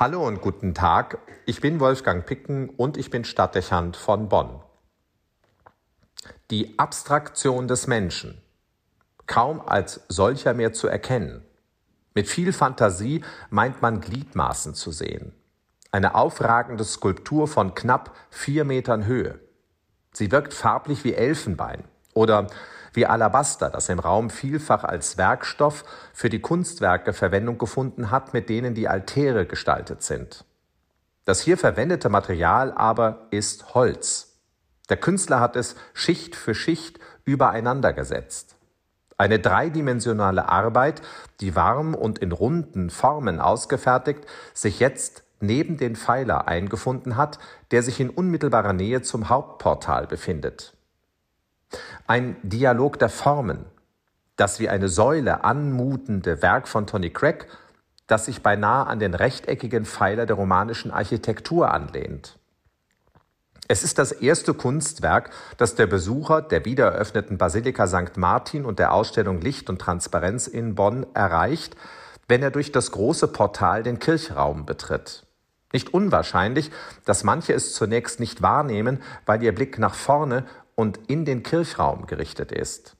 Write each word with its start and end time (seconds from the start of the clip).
Hallo 0.00 0.26
und 0.26 0.40
guten 0.40 0.72
Tag. 0.72 1.18
Ich 1.44 1.60
bin 1.60 1.78
Wolfgang 1.78 2.24
Picken 2.24 2.70
und 2.70 2.96
ich 2.96 3.10
bin 3.10 3.22
Stadtdechant 3.22 3.98
von 3.98 4.30
Bonn. 4.30 4.62
Die 6.50 6.78
Abstraktion 6.78 7.68
des 7.68 7.86
Menschen. 7.86 8.40
Kaum 9.26 9.60
als 9.60 10.00
solcher 10.08 10.54
mehr 10.54 10.72
zu 10.72 10.88
erkennen. 10.88 11.44
Mit 12.14 12.28
viel 12.28 12.54
Fantasie 12.54 13.22
meint 13.50 13.82
man 13.82 14.00
Gliedmaßen 14.00 14.72
zu 14.72 14.90
sehen. 14.90 15.34
Eine 15.92 16.14
aufragende 16.14 16.84
Skulptur 16.84 17.46
von 17.46 17.74
knapp 17.74 18.16
vier 18.30 18.64
Metern 18.64 19.04
Höhe. 19.04 19.38
Sie 20.14 20.32
wirkt 20.32 20.54
farblich 20.54 21.04
wie 21.04 21.12
Elfenbein 21.12 21.84
oder 22.14 22.46
wie 22.92 23.06
Alabaster, 23.06 23.70
das 23.70 23.88
im 23.88 23.98
Raum 23.98 24.30
vielfach 24.30 24.84
als 24.84 25.18
Werkstoff 25.18 25.84
für 26.12 26.28
die 26.28 26.40
Kunstwerke 26.40 27.12
Verwendung 27.12 27.58
gefunden 27.58 28.10
hat, 28.10 28.34
mit 28.34 28.48
denen 28.48 28.74
die 28.74 28.88
Altäre 28.88 29.46
gestaltet 29.46 30.02
sind. 30.02 30.44
Das 31.24 31.40
hier 31.40 31.58
verwendete 31.58 32.08
Material 32.08 32.72
aber 32.72 33.26
ist 33.30 33.74
Holz. 33.74 34.38
Der 34.88 34.96
Künstler 34.96 35.40
hat 35.40 35.56
es 35.56 35.76
Schicht 35.94 36.34
für 36.34 36.54
Schicht 36.54 36.98
übereinander 37.24 37.92
gesetzt. 37.92 38.56
Eine 39.16 39.38
dreidimensionale 39.38 40.48
Arbeit, 40.48 41.02
die 41.40 41.54
warm 41.54 41.94
und 41.94 42.18
in 42.18 42.32
runden 42.32 42.90
Formen 42.90 43.38
ausgefertigt, 43.38 44.24
sich 44.54 44.80
jetzt 44.80 45.22
neben 45.40 45.76
den 45.76 45.94
Pfeiler 45.94 46.48
eingefunden 46.48 47.16
hat, 47.16 47.38
der 47.70 47.82
sich 47.82 48.00
in 48.00 48.10
unmittelbarer 48.10 48.72
Nähe 48.72 49.02
zum 49.02 49.28
Hauptportal 49.28 50.06
befindet. 50.06 50.74
Ein 52.06 52.36
Dialog 52.42 52.98
der 52.98 53.08
Formen, 53.08 53.64
das 54.36 54.58
wie 54.60 54.68
eine 54.68 54.88
Säule 54.88 55.44
anmutende 55.44 56.42
Werk 56.42 56.68
von 56.68 56.86
Tony 56.86 57.10
Craig, 57.10 57.46
das 58.06 58.26
sich 58.26 58.42
beinahe 58.42 58.86
an 58.86 58.98
den 58.98 59.14
rechteckigen 59.14 59.84
Pfeiler 59.84 60.26
der 60.26 60.36
romanischen 60.36 60.90
Architektur 60.90 61.72
anlehnt. 61.72 62.38
Es 63.68 63.84
ist 63.84 64.00
das 64.00 64.10
erste 64.10 64.52
Kunstwerk, 64.52 65.30
das 65.56 65.76
der 65.76 65.86
Besucher 65.86 66.42
der 66.42 66.64
wiedereröffneten 66.64 67.38
Basilika 67.38 67.86
St. 67.86 68.16
Martin 68.16 68.64
und 68.64 68.80
der 68.80 68.92
Ausstellung 68.92 69.40
Licht 69.40 69.70
und 69.70 69.80
Transparenz 69.80 70.48
in 70.48 70.74
Bonn 70.74 71.06
erreicht, 71.14 71.76
wenn 72.26 72.42
er 72.42 72.50
durch 72.50 72.72
das 72.72 72.90
große 72.90 73.28
Portal 73.28 73.84
den 73.84 74.00
Kirchraum 74.00 74.66
betritt. 74.66 75.24
Nicht 75.72 75.94
unwahrscheinlich, 75.94 76.72
dass 77.04 77.22
manche 77.22 77.52
es 77.52 77.72
zunächst 77.74 78.18
nicht 78.18 78.42
wahrnehmen, 78.42 79.00
weil 79.24 79.40
ihr 79.40 79.54
Blick 79.54 79.78
nach 79.78 79.94
vorne 79.94 80.46
und 80.80 80.98
in 81.08 81.26
den 81.26 81.42
Kirchraum 81.42 82.06
gerichtet 82.06 82.52
ist. 82.52 82.96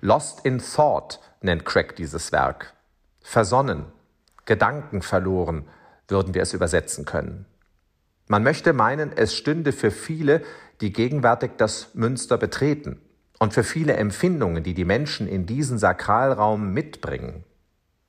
Lost 0.00 0.46
in 0.46 0.60
Thought 0.60 1.20
nennt 1.42 1.66
Craig 1.66 1.94
dieses 1.96 2.32
Werk. 2.32 2.72
Versonnen, 3.20 3.84
Gedanken 4.46 5.02
verloren, 5.02 5.68
würden 6.08 6.32
wir 6.32 6.40
es 6.40 6.54
übersetzen 6.54 7.04
können. 7.04 7.44
Man 8.28 8.42
möchte 8.42 8.72
meinen, 8.72 9.12
es 9.14 9.34
stünde 9.34 9.72
für 9.72 9.90
viele, 9.90 10.40
die 10.80 10.90
gegenwärtig 10.90 11.50
das 11.58 11.94
Münster 11.94 12.38
betreten 12.38 13.02
und 13.38 13.52
für 13.52 13.62
viele 13.62 13.92
Empfindungen, 13.96 14.62
die 14.62 14.72
die 14.72 14.86
Menschen 14.86 15.28
in 15.28 15.44
diesen 15.44 15.76
Sakralraum 15.76 16.72
mitbringen. 16.72 17.44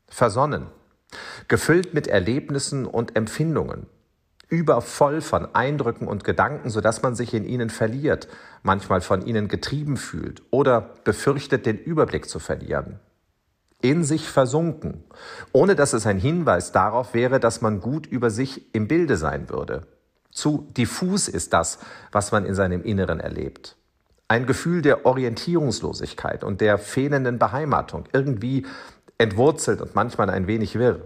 Versonnen, 0.08 0.68
gefüllt 1.50 1.94
mit 1.94 2.08
Erlebnissen 2.08 2.86
und 2.86 3.18
Empfindungen, 3.18 3.88
übervoll 4.54 5.22
von 5.22 5.56
Eindrücken 5.56 6.08
und 6.08 6.24
Gedanken, 6.24 6.70
sodass 6.70 7.02
man 7.02 7.16
sich 7.16 7.34
in 7.34 7.44
ihnen 7.44 7.72
verliert, 7.72 8.28
manchmal 8.62 9.02
von 9.02 9.26
ihnen 9.26 9.48
getrieben 9.48 9.98
fühlt 9.98 10.44
oder 10.52 10.92
befürchtet, 11.04 11.66
den 11.66 11.80
Überblick 11.80 12.30
zu 12.30 12.38
verlieren. 12.38 13.00
In 13.82 14.04
sich 14.04 14.30
versunken, 14.30 15.04
ohne 15.54 15.76
dass 15.76 15.94
es 15.94 16.06
ein 16.06 16.20
Hinweis 16.20 16.72
darauf 16.72 17.16
wäre, 17.16 17.40
dass 17.40 17.62
man 17.62 17.82
gut 17.82 18.06
über 18.06 18.30
sich 18.30 18.74
im 18.76 18.88
Bilde 18.88 19.18
sein 19.18 19.50
würde. 19.50 19.88
Zu 20.32 20.68
diffus 20.78 21.28
ist 21.28 21.52
das, 21.54 21.80
was 22.12 22.32
man 22.32 22.46
in 22.46 22.54
seinem 22.54 22.84
Inneren 22.84 23.20
erlebt. 23.20 23.76
Ein 24.28 24.46
Gefühl 24.46 24.84
der 24.84 25.08
Orientierungslosigkeit 25.08 26.44
und 26.44 26.62
der 26.62 26.78
fehlenden 26.78 27.40
Beheimatung, 27.40 28.06
irgendwie 28.14 28.68
entwurzelt 29.18 29.82
und 29.82 29.96
manchmal 29.96 30.30
ein 30.30 30.46
wenig 30.46 30.78
wirr. 30.78 31.02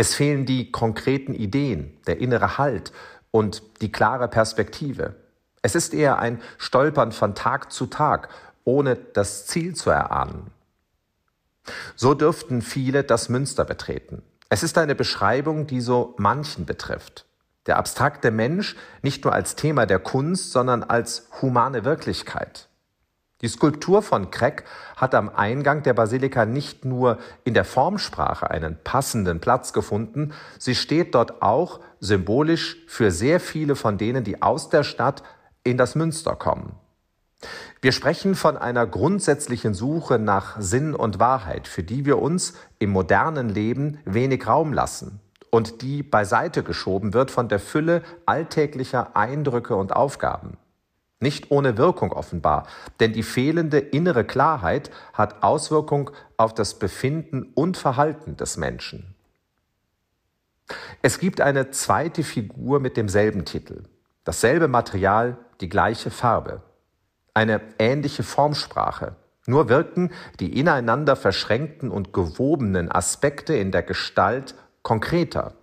Es 0.00 0.14
fehlen 0.14 0.46
die 0.46 0.72
konkreten 0.72 1.34
Ideen, 1.34 1.94
der 2.06 2.20
innere 2.20 2.56
Halt 2.56 2.90
und 3.30 3.62
die 3.82 3.92
klare 3.92 4.28
Perspektive. 4.28 5.14
Es 5.60 5.74
ist 5.74 5.92
eher 5.92 6.18
ein 6.18 6.40
Stolpern 6.56 7.12
von 7.12 7.34
Tag 7.34 7.70
zu 7.70 7.84
Tag, 7.84 8.30
ohne 8.64 8.96
das 8.96 9.44
Ziel 9.44 9.76
zu 9.76 9.90
erahnen. 9.90 10.52
So 11.96 12.14
dürften 12.14 12.62
viele 12.62 13.04
das 13.04 13.28
Münster 13.28 13.66
betreten. 13.66 14.22
Es 14.48 14.62
ist 14.62 14.78
eine 14.78 14.94
Beschreibung, 14.94 15.66
die 15.66 15.82
so 15.82 16.14
manchen 16.16 16.64
betrifft. 16.64 17.26
Der 17.66 17.76
abstrakte 17.76 18.30
Mensch 18.30 18.76
nicht 19.02 19.24
nur 19.24 19.34
als 19.34 19.54
Thema 19.54 19.84
der 19.84 19.98
Kunst, 19.98 20.52
sondern 20.52 20.82
als 20.82 21.28
humane 21.42 21.84
Wirklichkeit. 21.84 22.69
Die 23.42 23.48
Skulptur 23.48 24.02
von 24.02 24.30
Kreck 24.30 24.64
hat 24.96 25.14
am 25.14 25.30
Eingang 25.30 25.82
der 25.82 25.94
Basilika 25.94 26.44
nicht 26.44 26.84
nur 26.84 27.18
in 27.44 27.54
der 27.54 27.64
Formsprache 27.64 28.50
einen 28.50 28.76
passenden 28.82 29.40
Platz 29.40 29.72
gefunden, 29.72 30.32
sie 30.58 30.74
steht 30.74 31.14
dort 31.14 31.40
auch 31.40 31.80
symbolisch 32.00 32.76
für 32.86 33.10
sehr 33.10 33.40
viele 33.40 33.76
von 33.76 33.96
denen, 33.96 34.24
die 34.24 34.42
aus 34.42 34.68
der 34.68 34.84
Stadt 34.84 35.22
in 35.64 35.78
das 35.78 35.94
Münster 35.94 36.36
kommen. 36.36 36.74
Wir 37.80 37.92
sprechen 37.92 38.34
von 38.34 38.58
einer 38.58 38.86
grundsätzlichen 38.86 39.72
Suche 39.72 40.18
nach 40.18 40.60
Sinn 40.60 40.94
und 40.94 41.18
Wahrheit, 41.18 41.66
für 41.66 41.82
die 41.82 42.04
wir 42.04 42.20
uns 42.20 42.52
im 42.78 42.90
modernen 42.90 43.48
Leben 43.48 43.98
wenig 44.04 44.46
Raum 44.46 44.74
lassen 44.74 45.20
und 45.50 45.80
die 45.80 46.02
beiseite 46.02 46.62
geschoben 46.62 47.14
wird 47.14 47.30
von 47.30 47.48
der 47.48 47.58
Fülle 47.58 48.02
alltäglicher 48.26 49.16
Eindrücke 49.16 49.76
und 49.76 49.94
Aufgaben. 49.94 50.58
Nicht 51.20 51.50
ohne 51.50 51.76
Wirkung 51.76 52.12
offenbar, 52.12 52.66
denn 52.98 53.12
die 53.12 53.22
fehlende 53.22 53.78
innere 53.78 54.24
Klarheit 54.24 54.90
hat 55.12 55.42
Auswirkung 55.42 56.10
auf 56.38 56.54
das 56.54 56.78
Befinden 56.78 57.52
und 57.54 57.76
Verhalten 57.76 58.38
des 58.38 58.56
Menschen. 58.56 59.14
Es 61.02 61.18
gibt 61.18 61.40
eine 61.42 61.70
zweite 61.70 62.22
Figur 62.22 62.80
mit 62.80 62.96
demselben 62.96 63.44
Titel, 63.44 63.84
dasselbe 64.24 64.66
Material, 64.66 65.36
die 65.60 65.68
gleiche 65.68 66.10
Farbe, 66.10 66.62
eine 67.34 67.60
ähnliche 67.78 68.22
Formsprache, 68.22 69.16
nur 69.46 69.68
wirken 69.68 70.10
die 70.38 70.58
ineinander 70.58 71.16
verschränkten 71.16 71.90
und 71.90 72.14
gewobenen 72.14 72.90
Aspekte 72.90 73.54
in 73.54 73.72
der 73.72 73.82
Gestalt 73.82 74.54
konkreter. 74.82 75.54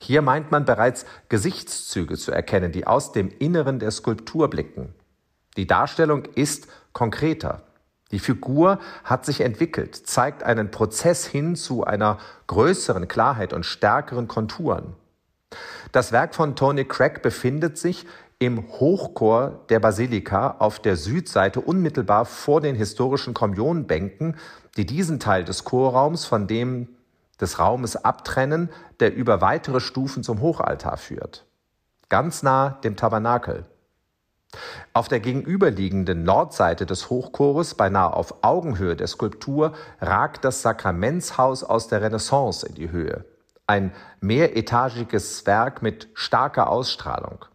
Hier 0.00 0.22
meint 0.22 0.50
man 0.50 0.64
bereits 0.64 1.06
Gesichtszüge 1.28 2.16
zu 2.16 2.32
erkennen, 2.32 2.72
die 2.72 2.86
aus 2.86 3.12
dem 3.12 3.30
Inneren 3.38 3.78
der 3.78 3.90
Skulptur 3.90 4.50
blicken. 4.50 4.94
Die 5.56 5.66
Darstellung 5.66 6.24
ist 6.34 6.66
konkreter. 6.92 7.62
Die 8.10 8.18
Figur 8.18 8.78
hat 9.02 9.24
sich 9.24 9.40
entwickelt, 9.40 9.94
zeigt 9.94 10.42
einen 10.42 10.70
Prozess 10.70 11.26
hin 11.26 11.56
zu 11.56 11.84
einer 11.84 12.18
größeren 12.46 13.08
Klarheit 13.08 13.52
und 13.52 13.64
stärkeren 13.64 14.28
Konturen. 14.28 14.94
Das 15.92 16.12
Werk 16.12 16.34
von 16.34 16.56
Tony 16.56 16.84
Craig 16.84 17.22
befindet 17.22 17.78
sich 17.78 18.06
im 18.38 18.68
Hochchor 18.68 19.64
der 19.68 19.80
Basilika 19.80 20.56
auf 20.58 20.80
der 20.80 20.96
Südseite 20.96 21.60
unmittelbar 21.60 22.24
vor 22.24 22.60
den 22.60 22.74
historischen 22.74 23.32
Kommunionbänken, 23.32 24.36
die 24.76 24.86
diesen 24.86 25.20
Teil 25.20 25.44
des 25.44 25.64
Chorraums 25.64 26.24
von 26.24 26.46
dem 26.46 26.88
des 27.40 27.58
Raumes 27.58 27.96
abtrennen, 27.96 28.70
der 29.00 29.14
über 29.14 29.40
weitere 29.40 29.80
Stufen 29.80 30.22
zum 30.22 30.40
Hochaltar 30.40 30.96
führt. 30.96 31.46
Ganz 32.08 32.42
nah 32.42 32.70
dem 32.84 32.96
Tabernakel. 32.96 33.64
Auf 34.92 35.08
der 35.08 35.20
gegenüberliegenden 35.20 36.22
Nordseite 36.22 36.86
des 36.86 37.10
Hochchores, 37.10 37.74
beinahe 37.74 38.14
auf 38.14 38.44
Augenhöhe 38.44 38.96
der 38.96 39.08
Skulptur, 39.08 39.74
ragt 40.00 40.44
das 40.44 40.62
Sakramentshaus 40.62 41.64
aus 41.64 41.88
der 41.88 42.02
Renaissance 42.02 42.66
in 42.66 42.74
die 42.74 42.90
Höhe. 42.90 43.24
Ein 43.66 43.92
mehretagiges 44.20 45.46
Werk 45.46 45.82
mit 45.82 46.08
starker 46.14 46.68
Ausstrahlung. 46.68 47.46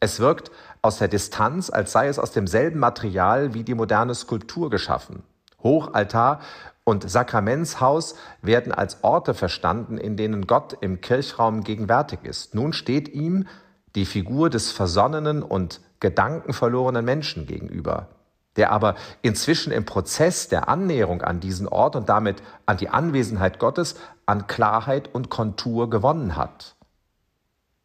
Es 0.00 0.20
wirkt 0.20 0.50
aus 0.82 0.98
der 0.98 1.08
Distanz, 1.08 1.70
als 1.70 1.92
sei 1.92 2.08
es 2.08 2.18
aus 2.18 2.32
demselben 2.32 2.78
Material 2.78 3.54
wie 3.54 3.64
die 3.64 3.74
moderne 3.74 4.14
Skulptur 4.14 4.70
geschaffen. 4.70 5.24
Hochaltar 5.66 6.40
und 6.84 7.10
Sakramentshaus 7.10 8.14
werden 8.42 8.72
als 8.72 9.02
Orte 9.02 9.34
verstanden, 9.34 9.98
in 9.98 10.16
denen 10.16 10.46
Gott 10.46 10.76
im 10.80 11.00
Kirchraum 11.00 11.64
gegenwärtig 11.64 12.20
ist. 12.22 12.54
Nun 12.54 12.72
steht 12.72 13.08
ihm 13.08 13.46
die 13.96 14.06
Figur 14.06 14.50
des 14.50 14.70
versonnenen 14.70 15.42
und 15.42 15.80
gedankenverlorenen 16.00 17.04
Menschen 17.04 17.46
gegenüber, 17.46 18.08
der 18.54 18.70
aber 18.70 18.94
inzwischen 19.22 19.72
im 19.72 19.84
Prozess 19.84 20.48
der 20.48 20.68
Annäherung 20.68 21.22
an 21.22 21.40
diesen 21.40 21.66
Ort 21.66 21.96
und 21.96 22.08
damit 22.08 22.42
an 22.66 22.76
die 22.76 22.88
Anwesenheit 22.88 23.58
Gottes 23.58 23.96
an 24.24 24.46
Klarheit 24.46 25.12
und 25.12 25.30
Kontur 25.30 25.90
gewonnen 25.90 26.36
hat. 26.36 26.76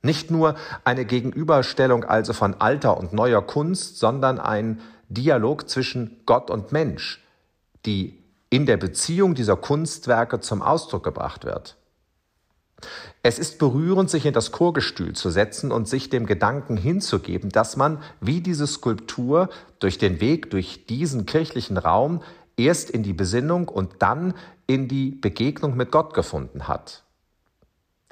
Nicht 0.03 0.31
nur 0.31 0.55
eine 0.83 1.05
Gegenüberstellung 1.05 2.03
also 2.03 2.33
von 2.33 2.55
alter 2.59 2.97
und 2.97 3.13
neuer 3.13 3.41
Kunst, 3.41 3.99
sondern 3.99 4.39
ein 4.39 4.81
Dialog 5.09 5.69
zwischen 5.69 6.21
Gott 6.25 6.49
und 6.49 6.71
Mensch, 6.71 7.23
die 7.85 8.21
in 8.49 8.65
der 8.65 8.77
Beziehung 8.77 9.33
dieser 9.35 9.55
Kunstwerke 9.55 10.39
zum 10.39 10.61
Ausdruck 10.61 11.03
gebracht 11.03 11.45
wird. 11.45 11.77
Es 13.23 13.37
ist 13.37 13.59
berührend, 13.59 14.09
sich 14.09 14.25
in 14.25 14.33
das 14.33 14.51
Chorgestühl 14.51 15.13
zu 15.13 15.29
setzen 15.29 15.71
und 15.71 15.87
sich 15.87 16.09
dem 16.09 16.25
Gedanken 16.25 16.77
hinzugeben, 16.77 17.49
dass 17.49 17.77
man, 17.77 18.01
wie 18.19 18.41
diese 18.41 18.65
Skulptur, 18.65 19.49
durch 19.79 19.97
den 19.97 20.19
Weg 20.19 20.49
durch 20.49 20.87
diesen 20.87 21.25
kirchlichen 21.25 21.77
Raum 21.77 22.23
erst 22.57 22.89
in 22.89 23.03
die 23.03 23.13
Besinnung 23.13 23.67
und 23.67 23.95
dann 23.99 24.33
in 24.67 24.87
die 24.87 25.11
Begegnung 25.11 25.77
mit 25.77 25.91
Gott 25.91 26.13
gefunden 26.13 26.67
hat. 26.67 27.03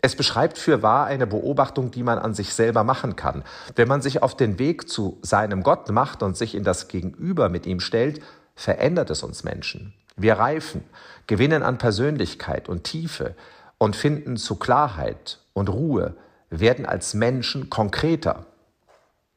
Es 0.02 0.16
beschreibt 0.16 0.58
für 0.58 0.82
wahr 0.82 1.08
eine 1.08 1.28
Beobachtung, 1.28 1.92
die 1.92 2.04
man 2.04 2.20
an 2.20 2.34
sich 2.34 2.54
selber 2.54 2.84
machen 2.84 3.16
kann. 3.16 3.44
Wenn 3.76 3.88
man 3.88 4.02
sich 4.02 4.24
auf 4.24 4.38
den 4.38 4.58
Weg 4.58 4.88
zu 4.88 5.20
seinem 5.22 5.62
Gott 5.62 5.90
macht 5.90 6.24
und 6.24 6.38
sich 6.38 6.56
in 6.56 6.64
das 6.64 6.88
Gegenüber 6.88 7.50
mit 7.50 7.66
ihm 7.66 7.82
stellt, 7.82 8.22
verändert 8.60 9.10
es 9.10 9.24
uns 9.24 9.46
Menschen. 9.46 9.94
Wir 10.18 10.34
reifen, 10.34 10.84
gewinnen 11.28 11.64
an 11.64 11.78
Persönlichkeit 11.78 12.68
und 12.68 12.84
Tiefe 12.84 13.34
und 13.78 13.96
finden 13.96 14.36
zu 14.36 14.58
Klarheit 14.58 15.40
und 15.54 15.70
Ruhe, 15.70 16.18
werden 16.50 16.86
als 16.86 17.14
Menschen 17.14 17.70
konkreter. 17.70 18.46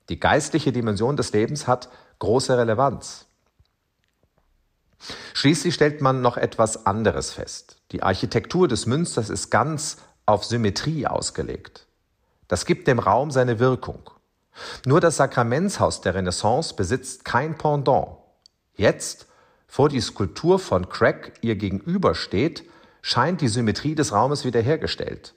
Die 0.09 0.19
geistliche 0.19 0.73
Dimension 0.73 1.17
des 1.17 1.33
Lebens 1.33 1.69
hat 1.69 1.89
große 2.19 2.59
Relevanz. 2.59 3.27
Schließlich 5.35 5.75
stellt 5.75 6.01
man 6.01 6.21
noch 6.21 6.37
etwas 6.37 6.85
anderes 6.87 7.31
fest. 7.31 7.77
Die 7.93 8.03
Architektur 8.03 8.67
des 8.67 8.87
Münsters 8.87 9.31
ist 9.31 9.51
ganz 9.51 9.99
auf 10.27 10.45
Symmetrie 10.45 11.07
ausgelegt. 11.07 11.87
Das 12.49 12.67
gibt 12.67 12.89
dem 12.89 12.99
Raum 12.99 13.31
seine 13.31 13.61
Wirkung. 13.61 14.11
Nur 14.85 15.01
das 15.01 15.17
Sakramentshaus 15.17 16.01
der 16.01 16.17
Renaissance 16.17 16.75
besitzt 16.75 17.25
kein 17.25 17.57
Pendant. 17.57 18.22
Jetzt, 18.83 19.29
vor 19.69 19.89
die 19.89 20.01
Skulptur 20.01 20.59
von 20.59 20.89
Craig 20.89 21.35
ihr 21.41 21.55
gegenübersteht, 21.55 22.69
scheint 23.01 23.41
die 23.41 23.47
Symmetrie 23.47 23.95
des 23.95 24.13
Raumes 24.13 24.45
wiederhergestellt. 24.45 25.35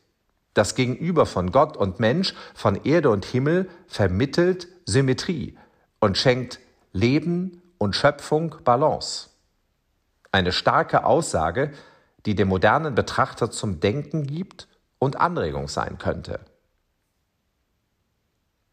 Das 0.56 0.74
Gegenüber 0.74 1.28
von 1.28 1.52
Gott 1.52 1.78
und 1.78 2.00
Mensch, 2.00 2.34
von 2.56 2.84
Erde 2.84 3.12
und 3.12 3.24
Himmel 3.24 3.70
vermittelt 3.86 4.68
Symmetrie 4.88 5.56
und 6.00 6.18
schenkt 6.18 6.60
Leben 6.92 7.62
und 7.78 7.96
Schöpfung 7.96 8.56
Balance. 8.64 9.30
Eine 10.32 10.52
starke 10.52 11.06
Aussage, 11.06 11.72
die 12.26 12.34
dem 12.34 12.48
modernen 12.48 12.96
Betrachter 12.96 13.52
zum 13.52 13.80
Denken 13.80 14.26
gibt 14.26 14.68
und 14.98 15.22
Anregung 15.22 15.68
sein 15.68 16.00
könnte. 16.00 16.40